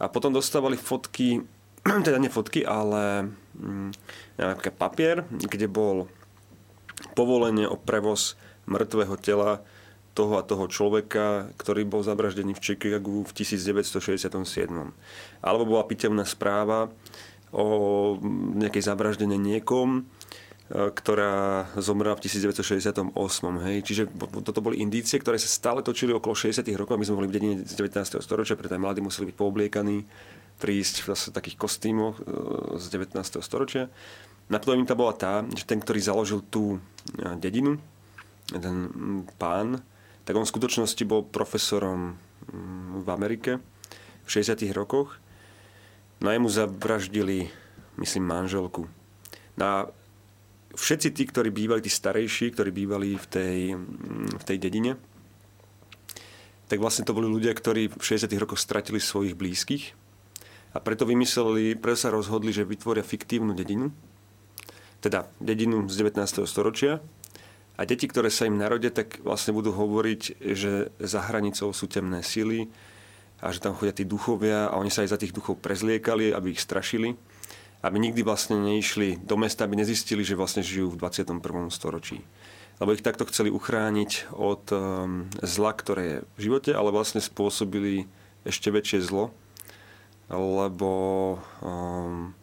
[0.00, 1.44] A potom dostávali fotky,
[2.06, 3.28] teda nie fotky, ale
[3.60, 3.90] mm,
[4.40, 6.08] napríklad papier, kde bol
[7.12, 9.60] povolenie o prevoz mŕtvého tela
[10.20, 14.36] toho a toho človeka, ktorý bol zavraždený v Chicagu v 1967.
[15.40, 16.92] Alebo bola pitevná správa
[17.56, 18.20] o
[18.60, 20.04] nejakej zavraždenie niekom,
[20.70, 23.10] E, ktorá zomrela v 1968.
[23.66, 23.76] Hej.
[23.82, 24.02] Čiže
[24.46, 26.62] toto boli indície, ktoré sa stále točili okolo 60.
[26.78, 26.94] rokov.
[26.94, 28.22] My sme boli v dedine z 19.
[28.22, 30.06] storočia, preto aj mladí museli byť poobliekaní,
[30.62, 33.18] prísť v takých kostýmoch e, z 19.
[33.42, 33.90] storočia.
[34.46, 36.78] Naplno im to bola tá, že ten, ktorý založil tú
[37.18, 37.74] e, dedinu,
[38.54, 38.94] ten
[39.42, 39.82] pán,
[40.24, 42.16] tak on v skutočnosti bol profesorom
[43.00, 43.60] v Amerike
[44.24, 44.60] v 60.
[44.76, 45.16] rokoch.
[46.20, 47.48] No a jemu zavraždili,
[47.96, 48.86] myslím, manželku.
[49.56, 49.76] No a
[50.76, 53.58] všetci tí, ktorí bývali, tí starejší, ktorí bývali v tej,
[54.36, 55.00] v tej dedine,
[56.70, 58.30] tak vlastne to boli ľudia, ktorí v 60.
[58.38, 59.84] rokoch stratili svojich blízkych
[60.70, 63.90] a preto vymysleli, preto sa rozhodli, že vytvoria fiktívnu dedinu,
[65.02, 66.46] teda dedinu z 19.
[66.46, 67.02] storočia
[67.80, 72.20] a deti, ktoré sa im narodia, tak vlastne budú hovoriť, že za hranicou sú temné
[72.20, 72.68] sily
[73.40, 76.52] a že tam chodia tí duchovia a oni sa aj za tých duchov prezliekali, aby
[76.52, 77.16] ich strašili,
[77.80, 81.40] aby nikdy vlastne neišli do mesta, aby nezistili, že vlastne žijú v 21.
[81.72, 82.20] storočí.
[82.84, 88.04] Lebo ich takto chceli uchrániť od um, zla, ktoré je v živote, ale vlastne spôsobili
[88.44, 89.32] ešte väčšie zlo,
[90.28, 90.92] lebo
[91.64, 92.36] um,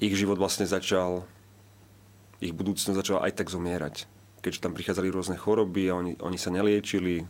[0.00, 1.28] ich život vlastne začal,
[2.40, 4.08] ich budúcnosť začala aj tak zomierať.
[4.40, 7.28] Keďže tam prichádzali rôzne choroby a oni, oni sa neliečili,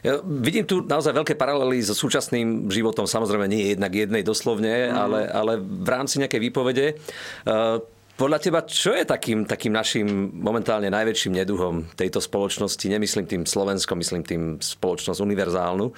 [0.00, 4.96] ja vidím tu naozaj veľké paralely so súčasným životom, samozrejme nie jednak jednej doslovne, mm.
[4.96, 6.86] ale, ale v rámci nejakej výpovede.
[7.44, 7.84] Uh,
[8.20, 12.84] podľa teba, čo je takým, takým našim momentálne najväčším neduhom tejto spoločnosti?
[12.84, 15.88] Nemyslím tým Slovensko, myslím tým spoločnosť univerzálnu.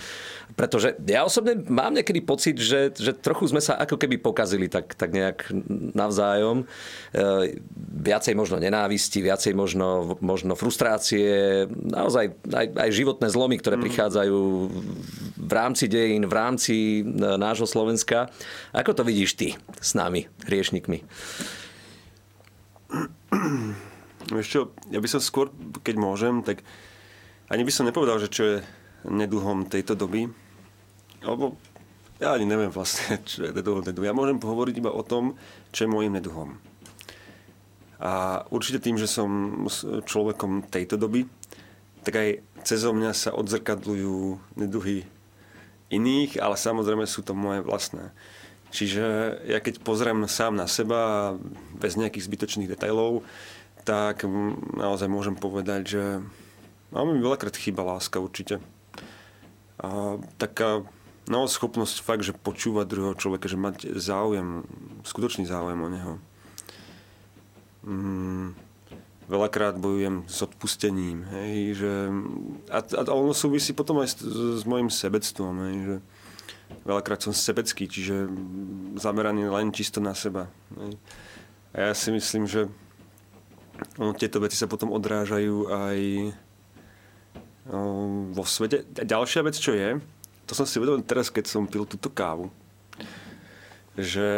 [0.55, 4.95] Pretože ja osobne mám niekedy pocit, že, že trochu sme sa ako keby pokazili tak,
[4.95, 5.51] tak nejak
[5.99, 6.63] navzájom.
[6.63, 6.65] E,
[7.91, 13.83] viacej možno nenávisti, viacej možno, možno frustrácie, naozaj aj, aj životné zlomy, ktoré mm.
[13.83, 14.39] prichádzajú
[15.43, 18.31] v rámci dejín, v rámci e, nášho Slovenska.
[18.71, 19.49] Ako to vidíš ty
[19.83, 21.03] s nami, hriešnikmi?
[24.33, 24.61] Vieš čo,
[24.93, 25.51] ja by som skôr,
[25.83, 26.63] keď môžem, tak
[27.51, 28.57] ani by som nepovedal, že čo je
[29.09, 30.31] neduhom tejto doby.
[31.23, 31.59] Lebo
[32.23, 34.09] ja ani neviem vlastne, čo je neduhom tejto doby.
[34.09, 35.35] Ja môžem pohovoriť iba o tom,
[35.75, 36.57] čo je môjim neduhom.
[38.03, 39.31] A určite tým, že som
[40.03, 41.23] človekom tejto doby,
[42.03, 42.29] tak aj
[42.67, 45.07] cez mňa sa odzrkadľujú neduhy
[45.93, 48.11] iných, ale samozrejme sú to moje vlastné.
[48.73, 49.05] Čiže
[49.45, 51.37] ja keď pozriem sám na seba
[51.77, 53.21] bez nejakých zbytočných detailov,
[53.85, 54.25] tak
[54.73, 56.05] naozaj môžem povedať, že
[56.89, 58.65] máme mi veľakrát chýba láska určite.
[59.77, 60.89] A taká
[61.29, 64.65] no, schopnosť fakt, že počúvať druhého človeka, že mať záujem,
[65.05, 66.13] skutočný záujem o neho.
[67.83, 68.47] Mm,
[69.27, 71.93] veľakrát bojujem s odpustením, hej, že,
[72.71, 74.17] a, a ono súvisí potom aj s,
[74.61, 75.97] s mojim sebectvom, hej, že,
[76.83, 78.29] veľakrát som sebecký, čiže
[78.99, 80.49] zameraný len čisto na seba.
[81.73, 82.69] A ja si myslím, že
[84.19, 85.99] tieto veci sa potom odrážajú aj
[87.69, 87.81] no,
[88.31, 88.85] vo svete.
[89.01, 89.99] A ďalšia vec, čo je,
[90.47, 92.51] to som si uvedomil teraz, keď som pil túto kávu,
[93.97, 94.29] že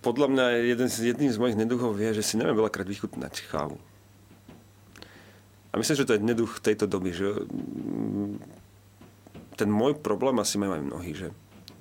[0.00, 3.78] podľa mňa jeden, jedným z mojich neduchov je, že si neviem veľakrát vychutnať kávu.
[5.74, 7.44] A myslím, že to je neduch tejto doby, že
[9.56, 11.28] ten môj problém asi majú aj mnohí, že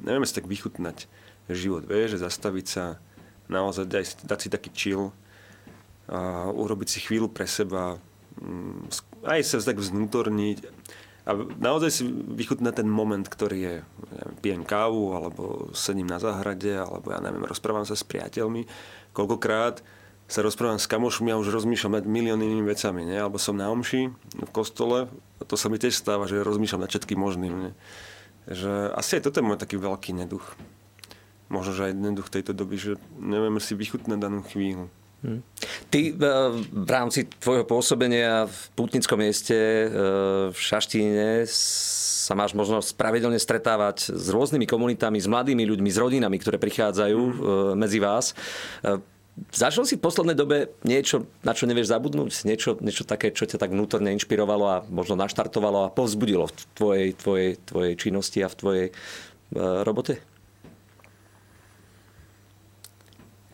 [0.01, 1.11] nevieme si tak vychutnať
[1.51, 2.97] život, vieš, že zastaviť sa,
[3.51, 5.03] naozaj dať, dať si taký chill
[6.09, 8.01] a urobiť si chvíľu pre seba,
[8.41, 8.89] mm,
[9.25, 10.65] aj sa tak vznútorniť
[11.25, 13.75] a naozaj si vychutnať ten moment, ktorý je,
[14.13, 18.69] ja pijem kávu, alebo sedím na záhrade, alebo ja neviem, rozprávam sa s priateľmi.
[19.09, 19.81] Koľkokrát
[20.25, 23.17] sa rozprávam s kamošmi a už rozmýšľam nad miliónnymi vecami, nie?
[23.17, 24.09] alebo som na omši
[24.41, 25.05] v kostole,
[25.37, 27.53] a to sa mi tiež stáva, že rozmýšľam nad všetkým možným.
[27.53, 27.71] Nie?
[28.49, 30.57] Že asi aj toto je môj taký veľký neduch.
[31.45, 34.89] Možno, že aj neduch tejto doby, že nevieme si vychutnať danú chvíľu.
[35.25, 35.41] Hmm.
[35.89, 36.13] Ty e,
[36.69, 39.85] v rámci tvojho pôsobenia v pútnickom mieste e,
[40.53, 46.37] v Šaštíne sa máš možnosť pravidelne stretávať s rôznymi komunitami, s mladými ľuďmi, s rodinami,
[46.37, 47.73] ktoré prichádzajú hmm.
[47.77, 48.37] medzi vás.
[49.51, 52.47] Zažil si v poslednej dobe niečo, na čo nevieš zabudnúť?
[52.47, 57.07] Niečo, niečo také, čo ťa tak vnútorne inšpirovalo a možno naštartovalo a povzbudilo v tvojej,
[57.19, 60.23] tvojej, tvojej činnosti a v tvojej uh, robote?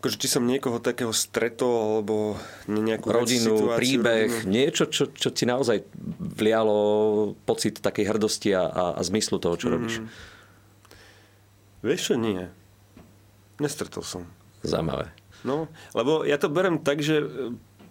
[0.02, 2.38] Akože, či som niekoho takého stretol, alebo
[2.70, 4.50] nejakú rodinu, vec, príbeh, rodinu.
[4.50, 5.86] niečo, čo, čo ti naozaj
[6.18, 6.78] vlialo
[7.46, 9.74] pocit takej hrdosti a, a, a zmyslu toho, čo mm.
[9.74, 9.96] robíš?
[11.86, 12.50] Vieš čo, nie.
[13.62, 14.26] Nestretol som.
[14.66, 15.21] Zaujímavé.
[15.42, 15.66] No,
[15.98, 17.26] lebo ja to berem tak, že e,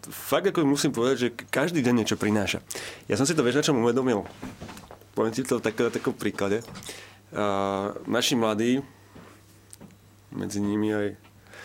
[0.09, 2.63] fakt ako musím povedať, že každý deň niečo prináša.
[3.11, 4.23] Ja som si to vieš na čom uvedomil.
[5.19, 6.63] Poviem ti to v takom, takom príklade.
[7.31, 8.83] Uh, naši mladí,
[10.35, 11.09] medzi nimi aj...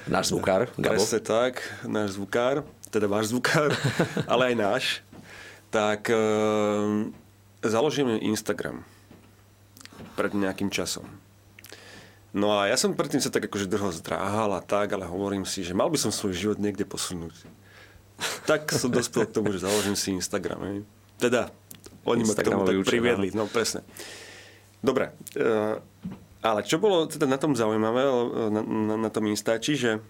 [0.05, 1.01] Náš zvukár, Gabo.
[1.01, 2.61] Presne tak, náš zvukár,
[2.93, 3.73] teda váš zvukár,
[4.31, 4.83] ale aj náš.
[5.73, 7.09] Tak uh,
[7.65, 8.85] založíme Instagram
[10.13, 11.24] pred nejakým časom.
[12.35, 15.63] No a ja som predtým sa tak akože dlho zdráhal a tak, ale hovorím si,
[15.63, 17.31] že mal by som svoj život niekde posunúť.
[18.49, 20.59] tak som dospel k tomu, že založím si Instagram.
[20.67, 20.77] Hej.
[21.15, 21.47] Teda,
[22.03, 23.31] oni ma k tomu tak priviedli.
[23.31, 23.87] No presne.
[24.83, 25.15] Dobre.
[25.31, 25.79] Uh,
[26.43, 28.03] ale čo bolo teda na tom zaujímavé,
[28.51, 30.03] na, na, na tom Instači, že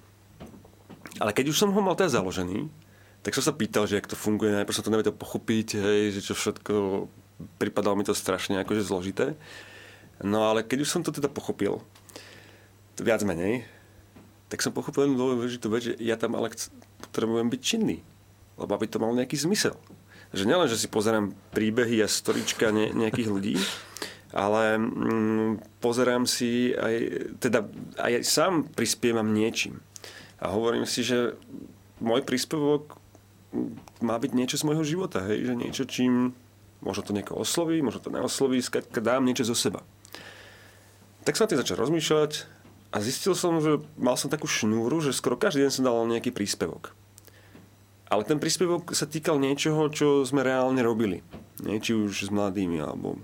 [1.22, 2.68] ale keď už som ho mal teda založený,
[3.24, 6.22] tak som sa pýtal, že jak to funguje, najprv som to nevedel pochopiť, hej, že
[6.22, 6.74] čo všetko,
[7.58, 9.40] pripadalo mi to strašne akože zložité.
[10.24, 11.84] No ale keď už som to teda pochopil,
[13.00, 13.68] viac menej,
[14.48, 16.54] tak som pochopil jednu dôležitú vec, že ja tam ale
[17.04, 18.00] potrebujem byť činný.
[18.56, 19.76] Lebo aby to malo nejaký zmysel.
[20.32, 23.56] Že nielen, že si pozerám príbehy a storička ne, nejakých ľudí,
[24.32, 26.96] ale mm, pozerám si aj,
[27.40, 27.68] teda
[28.00, 29.84] aj sám prispievam niečím.
[30.40, 31.36] A hovorím si, že
[32.00, 33.00] môj príspevok
[34.04, 35.48] má byť niečo z môjho života, hej?
[35.48, 36.36] že niečo, čím
[36.84, 39.82] možno to niekoho osloví, možno to neosloví, skrátka dám niečo zo seba.
[41.26, 42.46] Tak som tým začal rozmýšľať
[42.94, 46.30] a zistil som, že mal som takú šnúru, že skoro každý deň som dal nejaký
[46.30, 46.94] príspevok.
[48.06, 51.26] Ale ten príspevok sa týkal niečoho, čo sme reálne robili.
[51.66, 53.18] Nie, či už s mladými, alebo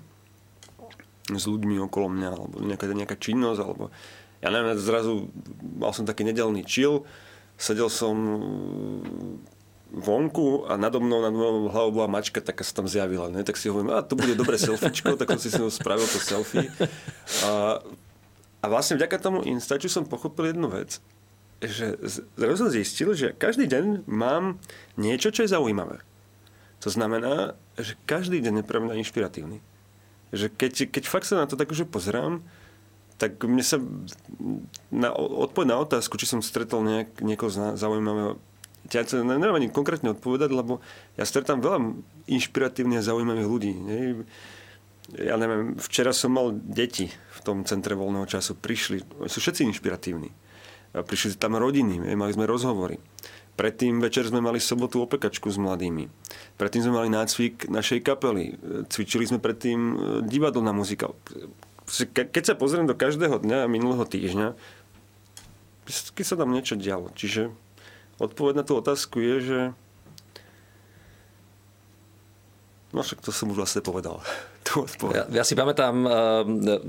[1.29, 3.93] s ľuďmi okolo mňa, alebo nejaká, nejaká činnosť, alebo
[4.41, 5.29] ja neviem, zrazu
[5.61, 7.05] mal som taký nedelný chill,
[7.61, 8.17] sedel som
[9.91, 13.27] vonku a nado mnou, nad mojou hlavou bola mačka, taká sa tam zjavila.
[13.27, 13.43] Ne?
[13.43, 16.19] Tak si hovorím, a to bude dobré selfiečko, tak som si s ňou spravil to
[16.19, 16.71] selfie.
[17.43, 17.83] A,
[18.63, 21.03] a vlastne vďaka tomu Instaču som pochopil jednu vec,
[21.59, 21.99] že
[22.39, 24.57] zrazu som zistil, že každý deň mám
[24.95, 25.99] niečo, čo je zaujímavé.
[26.81, 29.61] To znamená, že každý deň je pre mňa inšpiratívny
[30.31, 32.39] že keď, keď fakt sa na to tak už pozerám,
[33.19, 33.77] tak mne sa
[34.89, 38.41] na, odpoveď na otázku, či som stretol nejak, niekoho zaujímavého,
[38.89, 40.81] ja sa neviem ani konkrétne odpovedať, lebo
[41.19, 41.93] ja stretám veľa
[42.25, 43.73] inšpiratívnych a zaujímavých ľudí.
[43.77, 44.25] Ne?
[45.19, 50.31] Ja neviem, včera som mal deti v tom centre voľného času, prišli, sú všetci inšpiratívni.
[50.91, 52.99] Prišli tam rodiny, mali sme rozhovory.
[53.55, 56.07] Predtým večer sme mali sobotu opekačku s mladými.
[56.55, 58.55] Predtým sme mali nácvik našej kapely.
[58.87, 61.13] Cvičili sme predtým e, divadlo na muzikál.
[62.15, 64.55] Keď sa pozriem do každého dňa minulého týždňa,
[66.15, 67.11] keď sa tam niečo dialo.
[67.11, 67.51] Čiže
[68.21, 69.59] odpoveď na tú otázku je, že
[72.91, 74.19] No však to som už vlastne povedal.
[75.11, 76.11] Ja, ja si pamätám eh,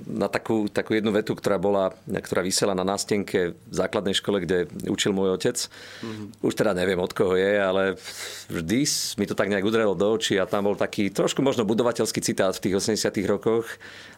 [0.07, 4.71] na takú, takú jednu vetu, ktorá bola, ktorá vysela na nástenke v základnej škole, kde
[4.87, 5.59] učil môj otec.
[5.59, 6.27] Mm-hmm.
[6.47, 7.99] Už teda neviem, od koho je, ale
[8.47, 8.81] vždy
[9.19, 12.55] mi to tak nejak udrelo do očí a tam bol taký trošku možno budovateľský citát
[12.55, 13.67] v tých 80 rokoch.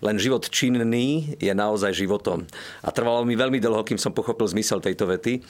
[0.05, 2.44] Len život činný je naozaj životom.
[2.85, 5.40] A trvalo mi veľmi dlho, kým som pochopil zmysel tejto vety.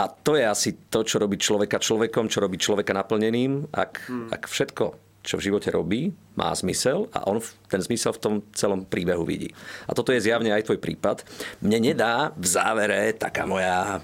[0.00, 3.70] A to je asi to, čo robí človeka človekom, čo robí človeka naplneným.
[3.74, 4.34] Ak, mm.
[4.34, 8.88] ak všetko čo v živote robí, má zmysel a on ten zmysel v tom celom
[8.88, 9.52] príbehu vidí.
[9.84, 11.24] A toto je zjavne aj tvoj prípad.
[11.60, 14.00] Mne nedá v závere taká moja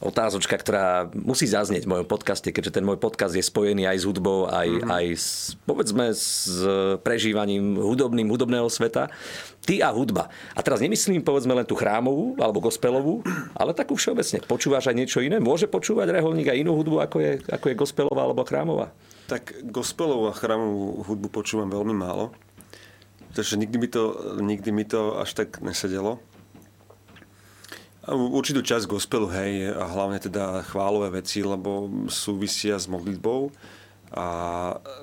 [0.00, 4.04] otázočka, ktorá musí zaznieť v mojom podcaste, keďže ten môj podcast je spojený aj s
[4.08, 4.90] hudbou, aj, mm-hmm.
[4.96, 5.28] aj s,
[5.68, 6.56] povedzme s
[7.04, 9.12] prežívaním hudobným, hudobného sveta.
[9.60, 10.32] Ty a hudba.
[10.56, 13.20] A teraz nemyslím povedzme len tú chrámovú alebo gospelovú,
[13.52, 14.40] ale takú všeobecne.
[14.48, 15.36] Počúvaš aj niečo iné?
[15.36, 18.88] Môže počúvať reholník aj inú hudbu, ako je, ako je gospelová alebo chrámová?
[19.30, 22.34] Tak gospelovú a chrámovú hudbu počúvam veľmi málo.
[23.30, 24.02] Takže nikdy mi to,
[24.42, 26.18] nikdy mi to až tak nesedelo.
[28.10, 33.54] Určitú časť gospelu, hej, a hlavne teda chválové veci, lebo súvisia s modlitbou
[34.10, 34.26] a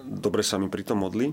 [0.04, 1.32] dobre sa mi pri tom modli.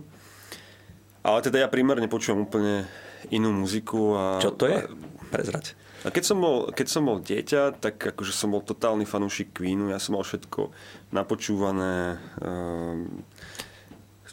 [1.27, 2.87] Ale teda ja primárne počúvam úplne
[3.31, 4.17] inú muziku.
[4.17, 4.85] A, Čo to je?
[5.33, 5.79] Prezrať.
[6.05, 9.89] A keď som, bol, keď som bol dieťa, tak akože som bol totálny fanúšik Queenu,
[9.89, 10.69] ja som mal všetko
[11.17, 13.25] napočúvané, ehm,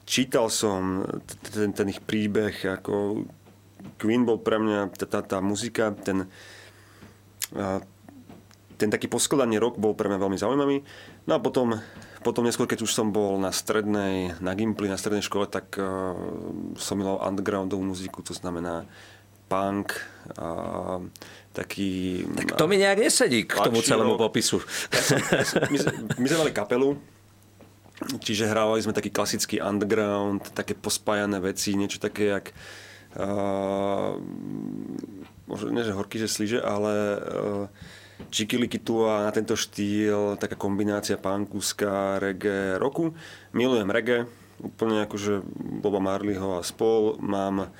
[0.04, 1.08] čítal som
[1.56, 3.24] ten, ten ich príbeh, ako
[3.96, 6.28] Queen bol pre mňa, tá, tá muzika, ten,
[8.76, 10.78] ten taký poskladaný rok bol pre mňa veľmi zaujímavý.
[11.30, 11.80] No a potom,
[12.22, 16.14] potom neskôr, keď už som bol na strednej, na Gimply, na strednej škole, tak uh,
[16.78, 18.86] som miloval undergroundovú muziku, to znamená
[19.50, 20.00] punk,
[20.40, 21.04] uh,
[21.52, 22.24] taký...
[22.32, 24.64] Tak to mi nejak nesedí k tomu celému popisu.
[24.94, 25.78] Ja som, ja som, my,
[26.16, 26.96] my sme mali kapelu,
[28.24, 32.46] čiže hrávali sme taký klasický underground, také pospájané veci, niečo také jak...
[33.12, 34.16] Uh,
[35.52, 37.68] možno nie, že horky, že slíže, ale uh,
[38.30, 43.16] Čikiliky tu a na tento štýl, taká kombinácia punkuska, reggae, roku.
[43.56, 44.30] Milujem reggae,
[44.62, 45.42] úplne akože
[45.82, 47.18] Boba Marleyho a spol.
[47.18, 47.74] Mám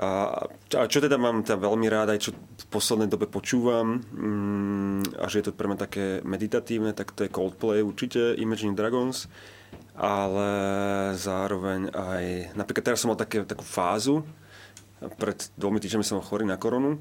[0.00, 0.08] a,
[0.48, 5.26] a čo teda mám teda veľmi rád, aj čo v poslednej dobe počúvam, mm, a
[5.26, 9.26] že je to pre mňa také meditatívne, tak to je Coldplay určite, Imagine Dragons,
[9.98, 10.50] ale
[11.18, 14.22] zároveň aj, napríklad teraz som mal také, takú fázu,
[15.18, 16.96] pred dvomi týždňami som mal chorý na koronu,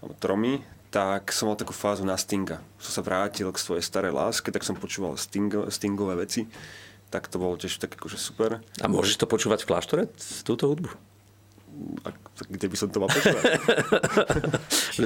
[0.00, 2.58] alebo tromi, tak som mal takú fázu na Stinga.
[2.82, 6.50] Som sa vrátil k svojej starej láske, tak som počúval Sting, Stingové veci.
[7.10, 8.62] Tak to bolo tiež tak akože super.
[8.82, 10.02] A môžeš to počúvať v kláštore,
[10.42, 10.90] túto hudbu?
[12.04, 12.08] a
[12.50, 13.44] kde by som to mal počúvať?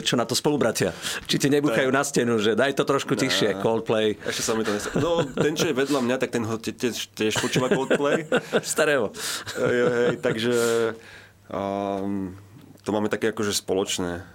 [0.09, 0.91] Čo na to spolubratia?
[1.29, 4.19] Či ti nebuchajú na stenu, že daj to trošku tichšie, Coldplay.
[4.27, 4.99] Ešte sa mi to nestalo.
[4.99, 8.27] No, ten, čo je vedľa mňa, tak ten ho tiež, tiež počúva Coldplay.
[8.67, 9.15] Starého.
[9.55, 10.57] Hej, hej, takže
[11.47, 12.35] um,
[12.83, 14.27] to máme také akože spoločné.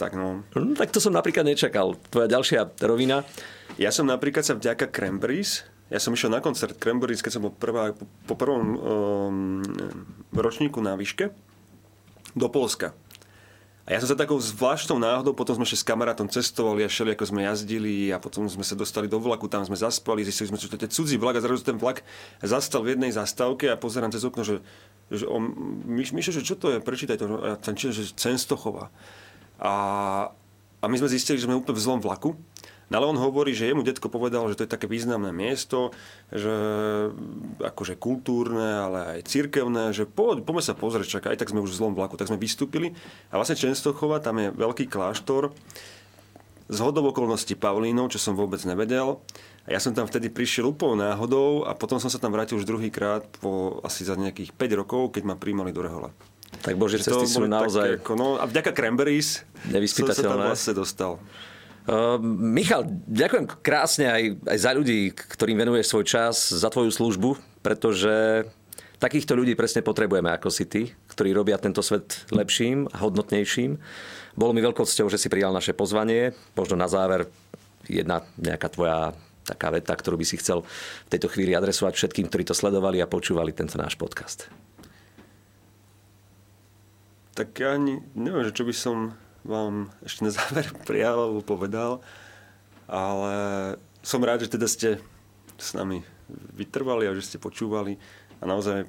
[0.00, 0.48] Tak no.
[0.56, 0.72] no.
[0.72, 2.00] Tak to som napríklad nečakal.
[2.08, 3.28] Tvoja ďalšia rovina.
[3.76, 7.50] Ja som napríklad sa vďaka Cranberries ja som išiel na koncert Cranberries, keď som bol
[7.50, 9.58] prvá, po, po prvom um,
[10.30, 11.34] ročníku na výške
[12.38, 12.94] do Polska.
[13.90, 17.18] A ja som sa takou zvláštnou náhodou, potom sme ešte s kamarátom cestovali a šeli,
[17.18, 20.62] ako sme jazdili a potom sme sa dostali do vlaku, tam sme zaspali, zistili sme,
[20.62, 22.06] že to je cudzí vlak a zrazu ten vlak
[22.38, 24.62] zastal v jednej zastávke a pozerám cez okno, že,
[25.10, 25.50] že on,
[25.90, 28.94] Myšo, že čo to je, prečítaj to, a tam čítam, že Censtochova.
[29.60, 29.74] A,
[30.80, 32.34] a my sme zistili, že sme úplne v zlom vlaku
[32.90, 35.94] No ale on hovorí, že jemu detko povedal, že to je také významné miesto,
[36.34, 36.50] že
[37.62, 41.70] akože kultúrne, ale aj cirkevné, že poď, poďme sa pozrieť, čak aj tak sme už
[41.70, 42.90] v zlom vlaku, tak sme vystúpili.
[43.30, 45.54] A vlastne Čenstochova, tam je veľký kláštor,
[46.70, 49.22] z hodov okolností Pavlínov, čo som vôbec nevedel.
[49.66, 52.66] A ja som tam vtedy prišiel úplne náhodou a potom som sa tam vrátil už
[52.66, 56.10] druhýkrát po asi za nejakých 5 rokov, keď ma príjmali do Rehola.
[56.60, 58.02] Tak bože, cesty sú naozaj...
[58.02, 61.22] Také, no, a vďaka Cranberries som sa tam vlastne dostal.
[61.88, 67.40] Uh, Michal, ďakujem krásne aj, aj za ľudí, ktorým venuješ svoj čas, za tvoju službu,
[67.64, 68.44] pretože
[69.00, 73.80] takýchto ľudí presne potrebujeme ako si ty, ktorí robia tento svet lepším a hodnotnejším.
[74.36, 76.36] Bolo mi veľkou cťou, že si prijal naše pozvanie.
[76.52, 77.32] Možno na záver
[77.88, 79.16] jedna nejaká tvoja
[79.48, 80.62] taká veta, ktorú by si chcel
[81.08, 84.46] v tejto chvíli adresovať všetkým, ktorí to sledovali a počúvali tento náš podcast.
[87.40, 89.16] Tak ja ani neviem, že čo by som
[89.48, 92.04] vám ešte na záver prijal alebo povedal,
[92.84, 93.32] ale
[94.04, 95.00] som rád, že teda ste
[95.56, 96.04] s nami
[96.52, 97.96] vytrvali a že ste počúvali
[98.40, 98.84] a naozaj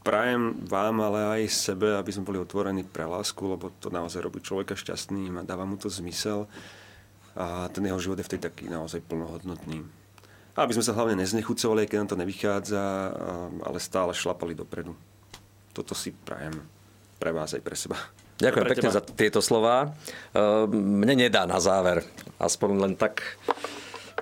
[0.00, 4.40] prajem vám, ale aj sebe, aby sme boli otvorení pre lásku, lebo to naozaj robí
[4.40, 6.48] človeka šťastným a dáva mu to zmysel
[7.36, 9.84] a ten jeho život je v tej taký naozaj plnohodnotný.
[10.56, 12.84] A aby sme sa hlavne neznechucovali, keď nám to nevychádza,
[13.60, 14.96] ale stále šlapali dopredu.
[15.76, 16.75] Toto si prajem
[17.16, 17.96] pre vás aj pre seba.
[18.36, 18.96] Ďakujem pekne teba.
[18.96, 19.96] za tieto slova.
[20.36, 22.04] Ehm, mne nedá na záver,
[22.36, 23.24] aspoň len tak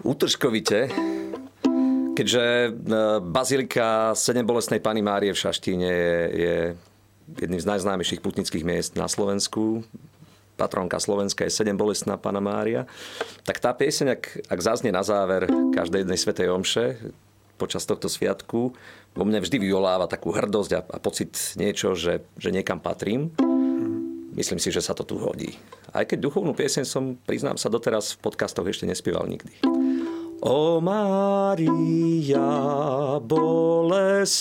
[0.07, 0.91] útržkovite,
[2.15, 2.69] keďže e,
[3.23, 6.57] Bazilika Sedembolesnej Pany Márie v Šaštíne je, je
[7.43, 9.83] jedným z najznámejších putnických miest na Slovensku.
[10.55, 12.87] Patronka Slovenska je Sedembolestná Pana Mária.
[13.43, 16.85] Tak tá pieseň, ak, ak zaznie na záver každej jednej svetej omše
[17.59, 18.75] počas tohto sviatku,
[19.15, 23.31] vo mne vždy vyvoláva takú hrdosť a, a pocit niečo, že, že niekam patrím
[24.35, 25.55] myslím si, že sa to tu hodí.
[25.95, 29.63] Aj keď duchovnú pieseň som, priznám sa, doteraz v podcastoch ešte nespieval nikdy.
[30.45, 32.45] O Mária
[33.23, 34.37] bolestivá,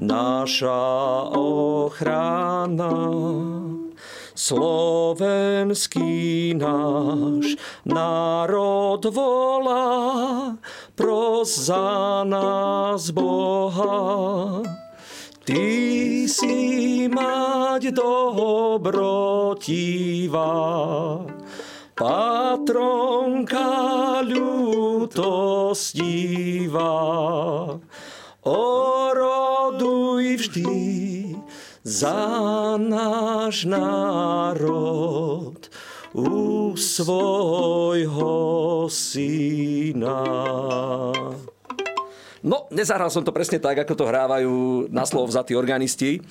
[0.00, 0.82] naša
[1.30, 2.96] ochrana,
[4.40, 6.16] slovenský
[6.56, 10.56] náš národ volá,
[10.96, 14.64] pros za nás Boha.
[15.44, 18.96] Ty si mať dobrotivá,
[21.92, 23.68] patronka
[24.24, 25.36] ľutostivá.
[28.40, 31.19] Oroduj vždy
[31.90, 35.58] za náš národ
[36.14, 38.30] u svojho
[38.86, 40.22] syna.
[42.40, 46.22] No, nezahral som to presne tak, ako to hrávajú na slovo vzatí organisti,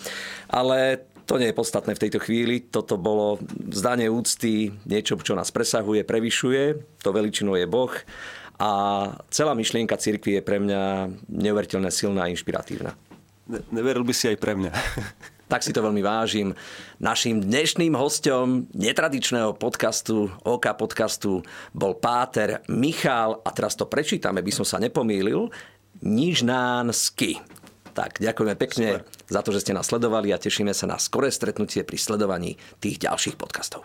[0.49, 2.65] ale to nie je podstatné v tejto chvíli.
[2.65, 3.37] Toto bolo
[3.69, 6.63] zdanie úcty, niečo, čo nás presahuje, prevyšuje.
[7.05, 7.93] To veličinou je Boh.
[8.57, 8.71] A
[9.29, 12.97] celá myšlienka cirkvi je pre mňa neuveriteľne silná a inšpiratívna.
[13.45, 14.73] Ne- neveril by si aj pre mňa.
[15.49, 16.53] tak si to veľmi vážim.
[17.01, 21.41] Našim dnešným hostom netradičného podcastu, OK podcastu,
[21.73, 25.49] bol páter Michal, a teraz to prečítame, by som sa nepomýlil,
[25.99, 27.41] Nižnánsky.
[27.91, 29.27] Tak, ďakujeme pekne Super.
[29.27, 33.01] za to, že ste nás sledovali a tešíme sa na skoré stretnutie pri sledovaní tých
[33.03, 33.83] ďalších podcastov.